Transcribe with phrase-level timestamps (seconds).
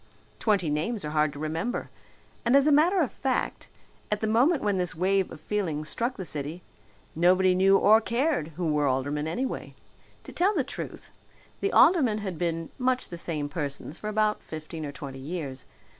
[0.39, 1.91] Twenty names are hard to remember,
[2.43, 3.69] and as a matter of fact,
[4.11, 6.63] at the moment when this wave of feeling struck the city,
[7.13, 9.75] nobody knew or cared who were aldermen, anyway.
[10.23, 11.11] To tell the truth,
[11.59, 15.65] the aldermen had been much the same persons for about fifteen or twenty years.